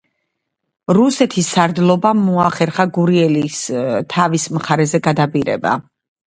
[0.97, 3.59] რუსეთის სარდლობამ მოახერხა გურიელის
[4.15, 5.77] თავის მხარეზე გადაბირება.